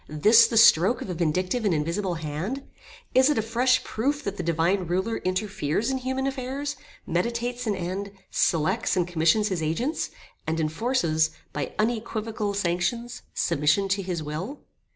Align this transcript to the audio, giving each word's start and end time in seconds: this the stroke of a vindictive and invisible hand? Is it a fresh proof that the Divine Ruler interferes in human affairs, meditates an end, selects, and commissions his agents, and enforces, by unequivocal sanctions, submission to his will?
this 0.09 0.47
the 0.47 0.57
stroke 0.57 1.03
of 1.03 1.11
a 1.11 1.13
vindictive 1.13 1.63
and 1.63 1.75
invisible 1.75 2.15
hand? 2.15 2.63
Is 3.13 3.29
it 3.29 3.37
a 3.37 3.41
fresh 3.43 3.83
proof 3.83 4.23
that 4.23 4.35
the 4.35 4.41
Divine 4.41 4.87
Ruler 4.87 5.17
interferes 5.17 5.91
in 5.91 5.99
human 5.99 6.25
affairs, 6.25 6.75
meditates 7.05 7.67
an 7.67 7.75
end, 7.75 8.11
selects, 8.31 8.97
and 8.97 9.07
commissions 9.07 9.49
his 9.49 9.61
agents, 9.61 10.09
and 10.47 10.59
enforces, 10.59 11.29
by 11.53 11.75
unequivocal 11.77 12.55
sanctions, 12.55 13.21
submission 13.35 13.87
to 13.89 14.01
his 14.01 14.23
will? 14.23 14.61